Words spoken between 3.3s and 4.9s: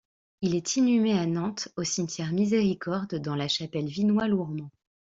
la chapelle Vinoy-Lourmand.